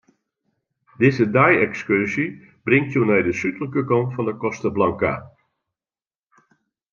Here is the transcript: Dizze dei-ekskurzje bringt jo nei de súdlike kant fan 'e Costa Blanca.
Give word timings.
Dizze 1.01 1.25
dei-ekskurzje 1.35 2.25
bringt 2.65 2.91
jo 2.97 3.01
nei 3.09 3.21
de 3.27 3.33
súdlike 3.41 3.81
kant 3.91 4.11
fan 4.15 4.27
'e 4.29 4.35
Costa 4.43 4.69
Blanca. 4.75 5.13